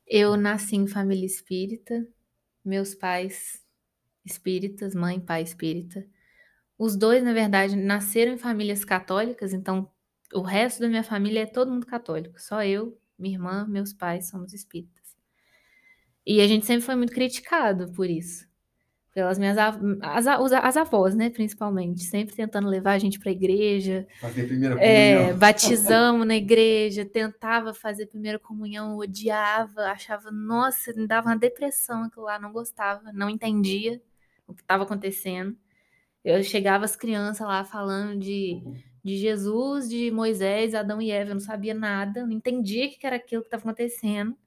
Eu 0.07 0.35
nasci 0.35 0.75
em 0.75 0.87
família 0.87 1.27
espírita. 1.27 2.07
Meus 2.65 2.95
pais 2.95 3.63
espíritas, 4.25 4.95
mãe 4.95 5.17
e 5.17 5.21
pai 5.21 5.43
espírita. 5.43 6.03
Os 6.79 6.95
dois, 6.95 7.23
na 7.23 7.31
verdade, 7.31 7.75
nasceram 7.75 8.33
em 8.33 8.39
famílias 8.39 8.83
católicas, 8.83 9.53
então 9.53 9.87
o 10.33 10.41
resto 10.41 10.79
da 10.79 10.87
minha 10.87 11.03
família 11.03 11.41
é 11.41 11.45
todo 11.45 11.69
mundo 11.69 11.85
católico. 11.85 12.41
Só 12.41 12.63
eu, 12.63 12.99
minha 13.21 13.35
irmã, 13.35 13.65
meus 13.67 13.93
pais 13.93 14.29
somos 14.29 14.53
espíritas. 14.53 15.01
E 16.25 16.41
a 16.41 16.47
gente 16.47 16.65
sempre 16.65 16.85
foi 16.85 16.95
muito 16.95 17.13
criticado 17.13 17.91
por 17.93 18.09
isso. 18.09 18.49
Pelas 19.13 19.37
minhas 19.37 19.57
as, 19.57 20.25
as 20.53 20.77
avós, 20.77 21.13
né, 21.13 21.29
principalmente, 21.29 22.01
sempre 22.03 22.33
tentando 22.33 22.69
levar 22.69 22.93
a 22.93 22.97
gente 22.97 23.19
para 23.19 23.29
a 23.29 23.33
igreja. 23.33 24.07
Fazer 24.21 24.47
primeira 24.47 24.75
é, 24.75 25.15
comunhão. 25.15 25.29
É, 25.29 25.33
batizamos 25.37 26.25
na 26.25 26.35
igreja, 26.35 27.03
tentava 27.03 27.73
fazer 27.73 28.05
primeira 28.05 28.39
comunhão, 28.39 28.95
odiava, 28.95 29.81
achava, 29.87 30.31
nossa, 30.31 30.93
me 30.93 31.05
dava 31.05 31.27
uma 31.27 31.37
depressão 31.37 32.03
aquilo 32.03 32.23
lá, 32.23 32.39
não 32.39 32.53
gostava, 32.53 33.11
não 33.11 33.29
entendia 33.29 34.01
o 34.47 34.53
que 34.53 34.61
estava 34.61 34.83
acontecendo. 34.83 35.57
Eu 36.23 36.41
chegava 36.41 36.85
as 36.85 36.95
crianças 36.95 37.45
lá 37.45 37.65
falando 37.65 38.19
de, 38.19 38.63
de 39.03 39.17
Jesus, 39.17 39.89
de 39.89 40.11
Moisés, 40.11 40.75
Adão 40.75 41.01
e 41.01 41.11
Eva, 41.11 41.31
eu 41.31 41.35
não 41.35 41.41
sabia 41.41 41.73
nada, 41.73 42.25
não 42.25 42.31
entendia 42.31 42.87
o 42.87 42.89
que 42.91 43.05
era 43.05 43.15
aquilo 43.15 43.41
que 43.41 43.47
estava 43.47 43.63
acontecendo, 43.63 44.37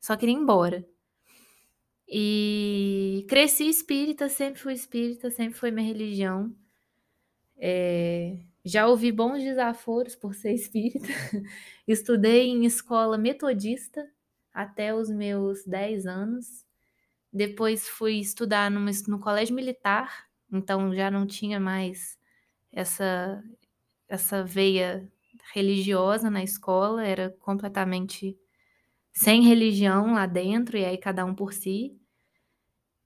só 0.00 0.16
queria 0.16 0.34
ir 0.34 0.38
embora. 0.38 0.86
E 2.08 3.24
cresci 3.28 3.68
espírita, 3.68 4.28
sempre 4.28 4.60
fui 4.60 4.72
espírita, 4.72 5.30
sempre 5.30 5.58
foi 5.58 5.70
minha 5.70 5.86
religião. 5.86 6.54
É, 7.56 8.38
já 8.64 8.88
ouvi 8.88 9.12
bons 9.12 9.42
desaforos 9.42 10.16
por 10.16 10.34
ser 10.34 10.52
espírita. 10.52 11.06
Estudei 11.86 12.48
em 12.48 12.64
escola 12.64 13.16
metodista 13.16 14.10
até 14.52 14.94
os 14.94 15.08
meus 15.08 15.64
10 15.64 16.06
anos. 16.06 16.64
Depois 17.32 17.88
fui 17.88 18.14
estudar 18.14 18.70
no 18.70 19.20
colégio 19.20 19.54
militar, 19.54 20.26
então 20.52 20.92
já 20.92 21.10
não 21.10 21.26
tinha 21.26 21.60
mais 21.60 22.18
essa, 22.72 23.42
essa 24.10 24.44
veia 24.44 25.10
religiosa 25.54 26.28
na 26.28 26.42
escola, 26.42 27.06
era 27.06 27.30
completamente 27.40 28.36
sem 29.12 29.42
religião 29.42 30.14
lá 30.14 30.26
dentro, 30.26 30.76
e 30.76 30.84
aí 30.84 30.98
cada 30.98 31.24
um 31.24 31.34
por 31.34 31.52
si. 31.52 31.96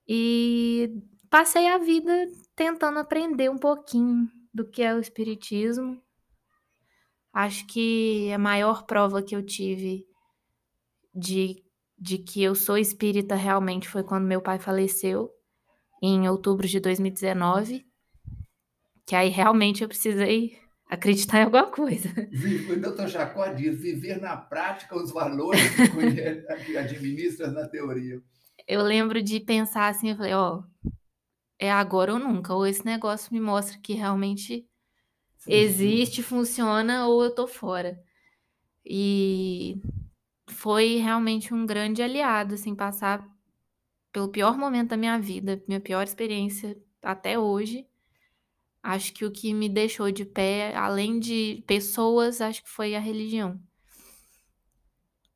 E 0.08 0.90
passei 1.30 1.68
a 1.68 1.78
vida 1.78 2.26
tentando 2.56 2.98
aprender 2.98 3.50
um 3.50 3.58
pouquinho 3.58 4.28
do 4.52 4.64
que 4.68 4.82
é 4.82 4.94
o 4.94 5.00
Espiritismo. 5.00 6.02
Acho 7.32 7.66
que 7.66 8.32
a 8.32 8.38
maior 8.38 8.84
prova 8.84 9.22
que 9.22 9.36
eu 9.36 9.44
tive 9.44 10.06
de 11.14 11.64
de 11.96 12.18
que 12.18 12.42
eu 12.42 12.54
sou 12.54 12.76
espírita 12.76 13.34
realmente 13.34 13.88
foi 13.88 14.02
quando 14.02 14.26
meu 14.26 14.42
pai 14.42 14.58
faleceu, 14.58 15.30
em 16.02 16.28
outubro 16.28 16.66
de 16.66 16.80
2019. 16.80 17.86
Que 19.06 19.14
aí 19.14 19.28
realmente 19.28 19.82
eu 19.82 19.88
precisei 19.88 20.58
acreditar 20.86 21.40
em 21.40 21.44
alguma 21.44 21.66
coisa. 21.66 22.08
O 22.72 22.80
doutor 22.80 23.08
Jacó 23.08 23.46
diz: 23.48 23.80
viver 23.80 24.20
na 24.20 24.36
prática 24.36 24.96
os 24.96 25.12
valores 25.12 25.60
que 26.66 26.76
administra 26.76 27.50
na 27.50 27.66
teoria. 27.68 28.22
Eu 28.66 28.82
lembro 28.82 29.22
de 29.22 29.40
pensar 29.40 29.88
assim, 29.88 30.10
eu 30.10 30.16
falei, 30.16 30.32
ó, 30.32 30.60
oh, 30.60 30.90
é 31.58 31.70
agora 31.70 32.14
ou 32.14 32.18
nunca, 32.18 32.54
ou 32.54 32.66
esse 32.66 32.84
negócio 32.84 33.32
me 33.32 33.40
mostra 33.40 33.78
que 33.78 33.92
realmente 33.92 34.66
Sim. 35.36 35.52
existe, 35.52 36.22
funciona, 36.22 37.06
ou 37.06 37.24
eu 37.24 37.34
tô 37.34 37.46
fora. 37.46 37.98
e 38.84 39.80
foi 40.46 40.96
realmente 40.96 41.52
um 41.54 41.66
grande 41.66 42.02
aliado, 42.02 42.54
assim, 42.54 42.74
passar 42.74 43.26
pelo 44.12 44.28
pior 44.28 44.56
momento 44.56 44.90
da 44.90 44.96
minha 44.96 45.18
vida, 45.18 45.62
minha 45.66 45.80
pior 45.80 46.04
experiência 46.04 46.76
até 47.02 47.38
hoje. 47.38 47.86
Acho 48.84 49.14
que 49.14 49.24
o 49.24 49.32
que 49.32 49.54
me 49.54 49.66
deixou 49.66 50.10
de 50.12 50.26
pé, 50.26 50.76
além 50.76 51.18
de 51.18 51.64
pessoas, 51.66 52.42
acho 52.42 52.62
que 52.62 52.68
foi 52.68 52.94
a 52.94 53.00
religião. 53.00 53.58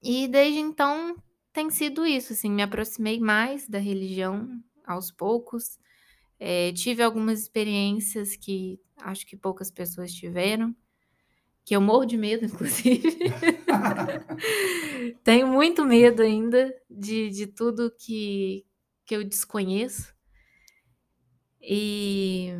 E 0.02 0.28
desde 0.28 0.61
então 0.61 1.17
tem 1.50 1.71
sido 1.71 2.07
isso, 2.07 2.35
assim, 2.35 2.50
me 2.50 2.62
aproximei 2.62 3.19
mais 3.19 3.67
da 3.67 3.78
religião 3.78 4.62
aos 4.87 5.11
poucos. 5.11 5.78
Eh, 6.38 6.75
tive 6.75 7.02
algumas 7.02 7.40
experiências 7.40 8.37
que 8.37 8.78
acho 8.99 9.26
que 9.26 9.35
poucas 9.35 9.71
pessoas 9.71 10.12
tiveram, 10.12 10.76
que 11.64 11.75
eu 11.75 11.81
morro 11.81 12.05
de 12.05 12.19
medo, 12.19 12.45
inclusive. 12.47 13.19
Tenho 15.25 15.49
muito 15.49 15.87
medo 15.87 16.21
ainda 16.21 16.71
de, 16.90 17.31
de 17.31 17.47
tudo 17.47 17.90
que, 17.99 18.67
que 19.07 19.17
eu 19.17 19.25
desconheço. 19.25 20.14
E 21.62 22.52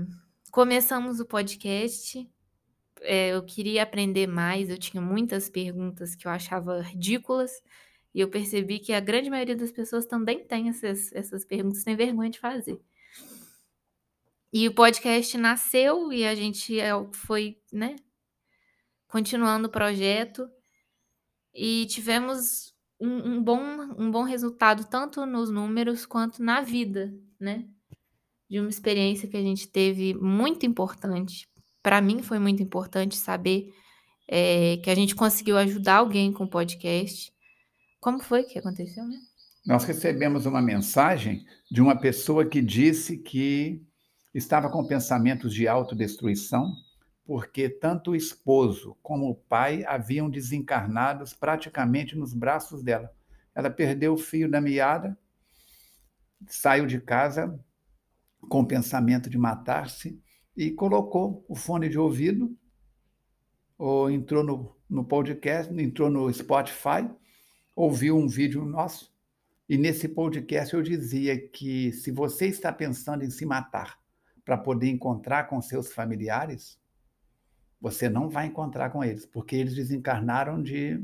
começamos 0.49 1.21
o 1.21 1.27
podcast. 1.27 2.29
É, 3.01 3.31
eu 3.31 3.45
queria 3.45 3.83
aprender 3.83 4.27
mais, 4.27 4.69
eu 4.69 4.79
tinha 4.79 5.01
muitas 5.01 5.49
perguntas 5.49 6.15
que 6.15 6.27
eu 6.27 6.31
achava 6.31 6.81
ridículas. 6.81 7.51
E 8.15 8.21
eu 8.21 8.29
percebi 8.29 8.79
que 8.79 8.93
a 8.93 9.01
grande 9.01 9.31
maioria 9.31 9.55
das 9.55 9.71
pessoas 9.71 10.07
também 10.07 10.45
tem 10.45 10.69
essas, 10.69 11.13
essas 11.13 11.45
perguntas, 11.45 11.85
tem 11.85 11.95
vergonha 11.95 12.31
de 12.31 12.39
fazer. 12.39 12.81
E 14.53 14.67
o 14.67 14.75
podcast 14.75 15.37
nasceu 15.37 16.13
e 16.13 16.25
a 16.25 16.35
gente 16.35 16.81
é 16.81 16.91
foi, 17.13 17.61
né, 17.71 17.97
continuando 19.07 19.69
o 19.69 19.71
projeto 19.71 20.49
e 21.55 21.87
tivemos 21.87 22.75
um, 22.99 23.35
um, 23.35 23.43
bom, 23.43 23.61
um 23.99 24.11
bom 24.11 24.23
resultado 24.23 24.85
tanto 24.89 25.25
nos 25.27 25.51
números 25.51 26.07
quanto 26.07 26.43
na 26.43 26.61
vida, 26.61 27.15
né? 27.39 27.69
De 28.49 28.59
uma 28.59 28.69
experiência 28.69 29.29
que 29.29 29.37
a 29.37 29.43
gente 29.43 29.69
teve 29.69 30.15
muito 30.15 30.65
importante. 30.65 31.49
Para 31.83 32.01
mim 32.01 32.23
foi 32.23 32.39
muito 32.39 32.63
importante 32.63 33.17
saber 33.17 33.73
é, 34.27 34.77
que 34.79 34.91
a 34.91 34.95
gente 34.95 35.15
conseguiu 35.15 35.57
ajudar 35.59 35.97
alguém 35.97 36.33
com 36.33 36.45
o 36.45 36.51
podcast. 36.51 37.33
Como 38.01 38.21
foi 38.21 38.45
que 38.45 38.59
aconteceu, 38.59 39.05
né? 39.05 39.17
Nós 39.67 39.85
recebemos 39.85 40.47
uma 40.47 40.63
mensagem 40.63 41.45
de 41.71 41.83
uma 41.83 41.95
pessoa 41.95 42.47
que 42.47 42.63
disse 42.63 43.19
que 43.19 43.83
estava 44.35 44.71
com 44.71 44.87
pensamentos 44.87 45.53
de 45.53 45.69
autodestruição, 45.69 46.73
porque 47.25 47.69
tanto 47.69 48.13
o 48.13 48.17
esposo 48.17 48.97
como 49.03 49.29
o 49.29 49.35
pai 49.35 49.85
haviam 49.85 50.31
desencarnados 50.31 51.35
praticamente 51.35 52.17
nos 52.17 52.33
braços 52.33 52.83
dela. 52.83 53.13
Ela 53.55 53.69
perdeu 53.69 54.15
o 54.15 54.19
fio 54.19 54.51
da 54.51 54.61
meada, 54.61 55.19
saiu 56.47 56.87
de 56.87 57.01
casa 57.01 57.59
com 58.49 58.61
o 58.61 58.67
pensamento 58.67 59.29
de 59.29 59.39
matar-se 59.39 60.21
e 60.57 60.71
colocou 60.71 61.45
o 61.49 61.55
fone 61.55 61.89
de 61.89 61.99
ouvido, 61.99 62.57
ou 63.77 64.11
entrou 64.11 64.43
no, 64.43 64.77
no 64.89 65.05
podcast, 65.05 65.73
entrou 65.73 66.11
no 66.11 66.33
Spotify, 66.33 67.09
ouviu 67.75 68.17
um 68.17 68.27
vídeo 68.27 68.65
nosso, 68.65 69.13
e 69.69 69.77
nesse 69.77 70.09
podcast 70.09 70.75
eu 70.75 70.83
dizia 70.83 71.39
que 71.39 71.93
se 71.93 72.11
você 72.11 72.47
está 72.47 72.73
pensando 72.73 73.25
em 73.25 73.31
se 73.31 73.47
matar, 73.47 73.99
para 74.49 74.57
poder 74.57 74.89
encontrar 74.89 75.45
com 75.45 75.61
seus 75.61 75.93
familiares, 75.93 76.81
você 77.79 78.09
não 78.09 78.31
vai 78.31 78.47
encontrar 78.47 78.89
com 78.89 79.05
eles, 79.05 79.27
porque 79.27 79.55
eles 79.55 79.75
desencarnaram 79.75 80.63
de 80.63 80.99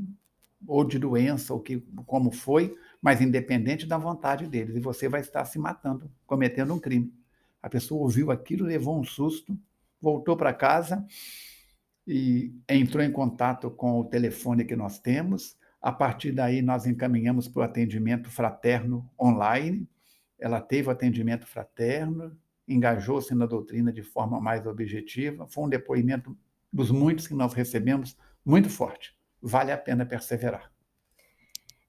ou 0.67 0.83
de 0.83 0.97
doença, 0.97 1.53
ou 1.53 1.59
que 1.59 1.79
como 2.07 2.31
foi, 2.31 2.75
mas 2.99 3.21
independente 3.21 3.85
da 3.85 3.99
vontade 3.99 4.47
deles, 4.47 4.75
e 4.75 4.79
você 4.79 5.07
vai 5.07 5.21
estar 5.21 5.45
se 5.45 5.59
matando, 5.59 6.11
cometendo 6.25 6.73
um 6.73 6.79
crime. 6.79 7.13
A 7.65 7.69
pessoa 7.69 8.03
ouviu 8.03 8.29
aquilo, 8.29 8.63
levou 8.63 8.99
um 8.99 9.03
susto, 9.03 9.57
voltou 9.99 10.37
para 10.37 10.53
casa 10.53 11.03
e 12.05 12.53
entrou 12.69 13.03
em 13.03 13.11
contato 13.11 13.71
com 13.71 13.99
o 13.99 14.05
telefone 14.05 14.63
que 14.63 14.75
nós 14.75 14.99
temos. 14.99 15.57
A 15.81 15.91
partir 15.91 16.31
daí, 16.31 16.61
nós 16.61 16.85
encaminhamos 16.85 17.47
para 17.47 17.61
o 17.61 17.63
atendimento 17.63 18.29
fraterno 18.29 19.09
online. 19.19 19.89
Ela 20.37 20.61
teve 20.61 20.89
o 20.89 20.91
atendimento 20.91 21.47
fraterno, 21.47 22.37
engajou-se 22.67 23.33
na 23.33 23.47
doutrina 23.47 23.91
de 23.91 24.03
forma 24.03 24.39
mais 24.39 24.67
objetiva. 24.67 25.47
Foi 25.47 25.63
um 25.63 25.69
depoimento 25.69 26.37
dos 26.71 26.91
muitos 26.91 27.25
que 27.25 27.33
nós 27.33 27.51
recebemos 27.55 28.15
muito 28.45 28.69
forte. 28.69 29.17
Vale 29.41 29.71
a 29.71 29.77
pena 29.79 30.05
perseverar. 30.05 30.71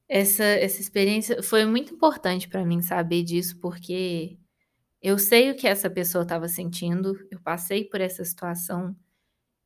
Essa, 0.09 0.44
essa 0.44 0.81
experiência 0.81 1.42
foi 1.42 1.66
muito 1.66 1.92
importante 1.92 2.48
para 2.48 2.64
mim 2.64 2.81
saber 2.81 3.22
disso, 3.24 3.61
porque 3.61 4.38
eu 5.07 5.21
sei 5.21 5.53
o 5.53 5.55
que 5.55 5.69
essa 5.69 5.88
pessoa 5.88 6.23
estava 6.23 6.49
sentindo, 6.49 7.16
eu 7.31 7.38
passei 7.38 7.85
por 7.85 8.01
essa 8.01 8.25
situação 8.25 8.97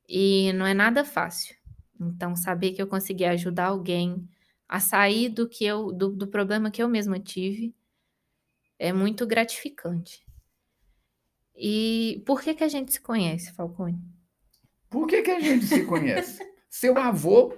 e 0.06 0.52
não 0.52 0.66
é 0.66 0.74
nada 0.74 1.02
fácil. 1.02 1.56
Então, 1.98 2.36
saber 2.36 2.72
que 2.72 2.82
eu 2.82 2.86
consegui 2.86 3.24
ajudar 3.24 3.68
alguém 3.68 4.28
a 4.68 4.78
sair 4.80 5.30
do 5.30 5.48
que 5.48 5.64
eu 5.64 5.92
do, 5.92 6.10
do 6.10 6.26
problema 6.26 6.70
que 6.70 6.82
eu 6.82 6.88
mesma 6.90 7.18
tive 7.18 7.74
é 8.78 8.92
muito 8.92 9.26
gratificante. 9.26 10.26
E 11.56 12.22
por 12.26 12.42
que 12.42 12.52
que 12.52 12.64
a 12.64 12.68
gente 12.68 12.92
se 12.92 13.00
conhece, 13.00 13.50
Falcone? 13.54 13.98
Por 14.90 15.06
que, 15.06 15.22
que 15.22 15.30
a 15.30 15.40
gente 15.40 15.64
se 15.64 15.86
conhece? 15.86 16.46
Seu 16.68 16.98
avô, 16.98 17.56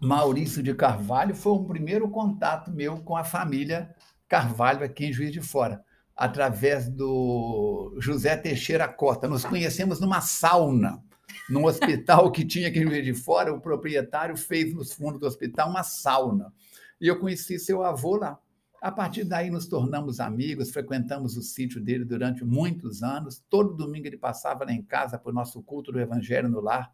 Maurício 0.00 0.62
de 0.62 0.72
Carvalho, 0.74 1.34
foi 1.34 1.52
o 1.52 1.66
primeiro 1.66 2.08
contato 2.08 2.70
meu 2.70 3.02
com 3.02 3.14
a 3.14 3.24
família 3.24 3.94
Carvalho 4.26 4.82
aqui 4.82 5.04
em 5.04 5.12
Juiz 5.12 5.30
de 5.30 5.42
Fora, 5.42 5.84
através 6.20 6.86
do 6.86 7.96
José 7.98 8.36
Teixeira 8.36 8.86
Cota. 8.86 9.26
Nos 9.26 9.42
conhecemos 9.42 10.00
numa 10.00 10.20
sauna, 10.20 11.02
num 11.48 11.64
hospital 11.64 12.30
que 12.30 12.44
tinha 12.44 12.68
em 12.68 12.82
Juiz 12.82 13.02
de 13.02 13.14
Fora. 13.14 13.54
O 13.54 13.58
proprietário 13.58 14.36
fez 14.36 14.74
nos 14.74 14.92
fundos 14.92 15.18
do 15.18 15.26
hospital 15.26 15.70
uma 15.70 15.82
sauna. 15.82 16.52
E 17.00 17.06
eu 17.06 17.18
conheci 17.18 17.58
seu 17.58 17.82
avô 17.82 18.16
lá. 18.16 18.38
A 18.82 18.92
partir 18.92 19.24
daí 19.24 19.50
nos 19.50 19.66
tornamos 19.66 20.20
amigos, 20.20 20.70
frequentamos 20.70 21.38
o 21.38 21.42
sítio 21.42 21.80
dele 21.80 22.04
durante 22.04 22.44
muitos 22.44 23.02
anos. 23.02 23.42
Todo 23.48 23.74
domingo 23.74 24.06
ele 24.06 24.18
passava 24.18 24.66
lá 24.66 24.72
em 24.72 24.82
casa 24.82 25.18
para 25.18 25.30
o 25.30 25.34
nosso 25.34 25.62
culto 25.62 25.90
do 25.90 25.98
Evangelho 25.98 26.50
no 26.50 26.60
lar. 26.60 26.92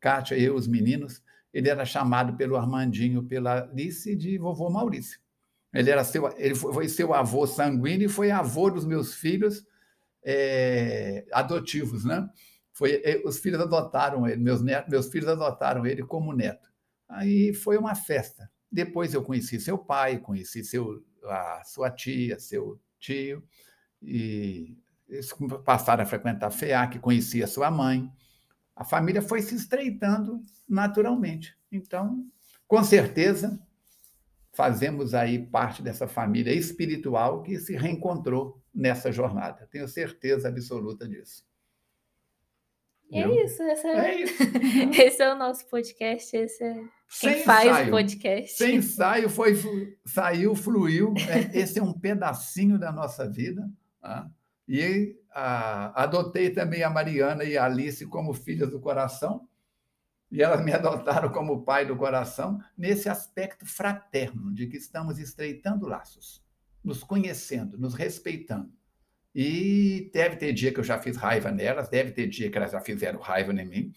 Kátia, 0.00 0.36
eu, 0.36 0.56
os 0.56 0.66
meninos. 0.66 1.22
Ele 1.54 1.68
era 1.68 1.84
chamado 1.84 2.36
pelo 2.36 2.56
Armandinho, 2.56 3.22
pela 3.22 3.62
Alice, 3.62 4.16
de 4.16 4.36
vovô 4.38 4.68
Maurício. 4.68 5.20
Ele, 5.72 5.90
era 5.90 6.04
seu, 6.04 6.32
ele 6.38 6.54
foi 6.54 6.88
seu 6.88 7.12
avô 7.12 7.46
sanguíneo 7.46 8.06
e 8.06 8.12
foi 8.12 8.30
avô 8.30 8.70
dos 8.70 8.84
meus 8.84 9.14
filhos 9.14 9.64
é, 10.24 11.26
adotivos, 11.32 12.04
né? 12.04 12.28
Foi, 12.72 13.00
eh, 13.04 13.22
os 13.24 13.38
filhos 13.38 13.60
adotaram 13.60 14.26
ele, 14.26 14.42
meus, 14.42 14.60
netos, 14.60 14.90
meus 14.90 15.08
filhos 15.08 15.28
adotaram 15.28 15.86
ele 15.86 16.02
como 16.02 16.32
neto. 16.32 16.68
Aí 17.08 17.54
foi 17.54 17.78
uma 17.78 17.94
festa. 17.94 18.50
Depois 18.70 19.14
eu 19.14 19.22
conheci 19.22 19.58
seu 19.60 19.78
pai, 19.78 20.18
conheci 20.18 20.62
seu 20.62 21.02
a 21.24 21.62
sua 21.64 21.90
tia, 21.90 22.38
seu 22.38 22.80
tio, 22.98 23.42
e 24.02 24.76
eles 25.08 25.32
passaram 25.64 26.02
a 26.02 26.06
frequentar 26.06 26.48
a 26.48 26.50
FEAC, 26.50 26.98
conhecia 26.98 27.46
sua 27.46 27.70
mãe. 27.70 28.10
A 28.74 28.84
família 28.84 29.22
foi 29.22 29.40
se 29.40 29.54
estreitando 29.54 30.40
naturalmente. 30.68 31.56
Então, 31.70 32.26
com 32.66 32.82
certeza, 32.84 33.58
fazemos 34.56 35.14
aí 35.14 35.38
parte 35.38 35.82
dessa 35.82 36.08
família 36.08 36.52
espiritual 36.52 37.42
que 37.42 37.58
se 37.58 37.76
reencontrou 37.76 38.60
nessa 38.74 39.12
jornada. 39.12 39.68
Tenho 39.70 39.86
certeza 39.86 40.48
absoluta 40.48 41.06
disso. 41.06 41.44
É 43.12 43.44
isso, 43.44 43.62
essa 43.62 43.88
é... 43.88 44.22
isso. 44.22 44.42
esse 45.00 45.22
é 45.22 45.32
o 45.32 45.36
nosso 45.36 45.68
podcast, 45.68 46.36
esse 46.36 46.64
é 46.64 46.74
quem 47.20 47.34
Sem 47.34 47.44
faz 47.44 47.68
ensaio. 47.68 47.86
o 47.86 47.90
podcast. 47.90 48.56
Sem 48.56 48.76
ensaio, 48.76 49.30
foi, 49.30 49.54
saiu, 50.04 50.56
fluiu. 50.56 51.14
É, 51.28 51.60
esse 51.60 51.78
é 51.78 51.82
um 51.82 51.92
pedacinho 51.92 52.78
da 52.78 52.90
nossa 52.90 53.30
vida. 53.30 53.70
Tá? 54.00 54.28
E 54.66 55.16
a, 55.30 56.02
adotei 56.02 56.50
também 56.50 56.82
a 56.82 56.90
Mariana 56.90 57.44
e 57.44 57.56
a 57.56 57.64
Alice 57.64 58.04
como 58.06 58.34
filhas 58.34 58.70
do 58.70 58.80
coração, 58.80 59.46
e 60.30 60.42
elas 60.42 60.64
me 60.64 60.72
adotaram 60.74 61.30
como 61.30 61.62
pai 61.62 61.86
do 61.86 61.96
coração, 61.96 62.60
nesse 62.76 63.08
aspecto 63.08 63.66
fraterno, 63.66 64.52
de 64.52 64.66
que 64.66 64.76
estamos 64.76 65.18
estreitando 65.18 65.86
laços, 65.86 66.44
nos 66.82 67.02
conhecendo, 67.02 67.78
nos 67.78 67.94
respeitando. 67.94 68.72
E 69.34 70.10
deve 70.14 70.36
ter 70.36 70.52
dia 70.52 70.72
que 70.72 70.80
eu 70.80 70.84
já 70.84 70.98
fiz 70.98 71.16
raiva 71.16 71.50
nelas, 71.50 71.88
deve 71.88 72.10
ter 72.10 72.26
dia 72.26 72.50
que 72.50 72.56
elas 72.56 72.72
já 72.72 72.80
fizeram 72.80 73.20
raiva 73.20 73.52
em 73.52 73.66
mim, 73.66 73.92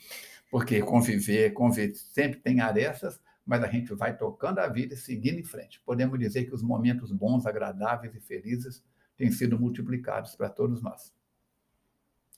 porque 0.51 0.81
conviver, 0.81 1.51
conviver 1.53 1.95
sempre 1.95 2.39
tem 2.39 2.59
arestas, 2.59 3.19
mas 3.45 3.63
a 3.63 3.67
gente 3.67 3.93
vai 3.93 4.15
tocando 4.15 4.59
a 4.59 4.67
vida 4.67 4.93
e 4.93 4.97
seguindo 4.97 5.39
em 5.39 5.43
frente. 5.43 5.81
Podemos 5.85 6.19
dizer 6.19 6.45
que 6.45 6.53
os 6.53 6.61
momentos 6.61 7.11
bons, 7.11 7.45
agradáveis 7.45 8.13
e 8.13 8.19
felizes 8.19 8.83
têm 9.15 9.31
sido 9.31 9.59
multiplicados 9.59 10.35
para 10.35 10.49
todos 10.49 10.81
nós. 10.81 11.13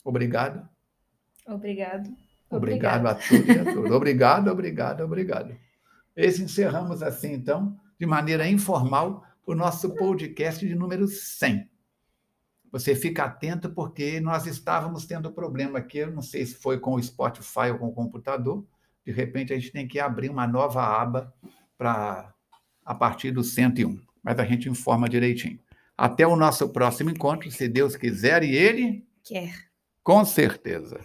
Obrigado. 0.03 0.69
Obrigado. 1.45 2.15
Obrigado 2.51 3.07
a 3.07 3.15
todos 3.15 3.47
e 3.47 3.59
a 3.59 3.63
todos. 3.63 3.91
Obrigado, 3.91 4.49
obrigado, 4.49 5.01
obrigado. 5.01 5.55
Esse 6.15 6.43
encerramos 6.43 7.01
assim, 7.01 7.31
então, 7.31 7.79
de 7.97 8.05
maneira 8.05 8.47
informal, 8.47 9.23
o 9.45 9.55
nosso 9.55 9.95
podcast 9.95 10.67
de 10.67 10.75
número 10.75 11.07
100. 11.07 11.69
Você 12.71 12.93
fica 12.95 13.23
atento, 13.23 13.69
porque 13.69 14.19
nós 14.19 14.45
estávamos 14.45 15.05
tendo 15.05 15.31
problema 15.31 15.79
aqui, 15.79 15.99
eu 15.99 16.11
não 16.11 16.21
sei 16.21 16.45
se 16.45 16.55
foi 16.55 16.79
com 16.79 16.95
o 16.95 17.03
Spotify 17.03 17.71
ou 17.71 17.79
com 17.79 17.87
o 17.87 17.93
computador, 17.93 18.65
de 19.05 19.11
repente 19.11 19.53
a 19.53 19.55
gente 19.57 19.71
tem 19.71 19.87
que 19.87 19.99
abrir 19.99 20.29
uma 20.29 20.45
nova 20.45 20.83
aba 20.83 21.33
para 21.77 22.33
a 22.85 22.95
partir 22.95 23.31
do 23.31 23.43
101, 23.43 23.99
mas 24.23 24.39
a 24.39 24.45
gente 24.45 24.69
informa 24.69 25.07
direitinho. 25.07 25.59
Até 25.97 26.25
o 26.25 26.35
nosso 26.35 26.69
próximo 26.69 27.09
encontro, 27.09 27.49
se 27.51 27.67
Deus 27.67 27.95
quiser 27.95 28.43
e 28.43 28.55
Ele 28.55 29.05
quer. 29.23 29.53
Com 30.03 30.25
certeza. 30.25 30.99